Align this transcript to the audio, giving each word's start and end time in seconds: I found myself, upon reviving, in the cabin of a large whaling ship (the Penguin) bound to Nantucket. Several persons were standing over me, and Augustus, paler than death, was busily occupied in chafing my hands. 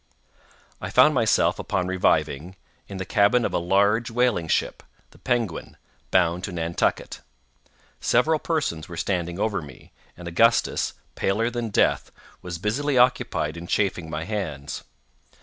I 0.81 0.89
found 0.89 1.13
myself, 1.13 1.59
upon 1.59 1.85
reviving, 1.85 2.55
in 2.87 2.97
the 2.97 3.05
cabin 3.05 3.45
of 3.45 3.53
a 3.53 3.59
large 3.59 4.09
whaling 4.09 4.47
ship 4.47 4.81
(the 5.11 5.19
Penguin) 5.19 5.77
bound 6.09 6.43
to 6.45 6.51
Nantucket. 6.51 7.21
Several 7.99 8.39
persons 8.39 8.89
were 8.89 8.97
standing 8.97 9.37
over 9.39 9.61
me, 9.61 9.91
and 10.17 10.27
Augustus, 10.27 10.93
paler 11.13 11.51
than 11.51 11.69
death, 11.69 12.11
was 12.41 12.57
busily 12.57 12.97
occupied 12.97 13.55
in 13.55 13.67
chafing 13.67 14.09
my 14.09 14.23
hands. 14.23 14.83